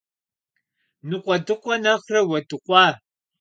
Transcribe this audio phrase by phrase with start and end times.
[1.09, 2.85] Ныкъуэдыкъуэ нэхърэ уэдыкъуа.